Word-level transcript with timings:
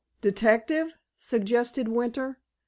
"Detective?" 0.21 0.97
suggested 1.15 1.87
Winter. 1.87 2.39